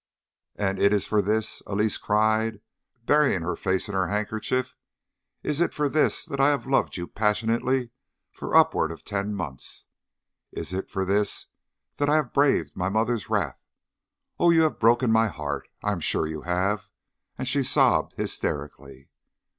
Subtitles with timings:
[0.55, 2.59] "And is it for this," Elise cried,
[3.05, 4.75] burying her face in her handkerchief
[5.43, 7.91] "is it for this that I have loved you passionately
[8.31, 9.85] for upwards of ten months?
[10.51, 11.49] Is it for this
[11.97, 13.63] that I have braved my mother's wrath?
[14.39, 16.89] Oh, you have broken my heart; I am sure you have!"
[17.37, 19.11] and she sobbed hysterically.